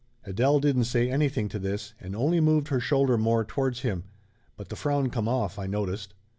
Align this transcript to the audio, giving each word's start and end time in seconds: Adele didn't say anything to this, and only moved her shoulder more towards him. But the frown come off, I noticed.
Adele 0.23 0.59
didn't 0.59 0.85
say 0.85 1.11
anything 1.11 1.47
to 1.49 1.59
this, 1.59 1.93
and 2.01 2.15
only 2.15 2.39
moved 2.41 2.69
her 2.69 2.79
shoulder 2.79 3.19
more 3.19 3.45
towards 3.45 3.81
him. 3.81 4.05
But 4.57 4.69
the 4.69 4.75
frown 4.75 5.11
come 5.11 5.27
off, 5.27 5.59
I 5.59 5.67
noticed. 5.67 6.15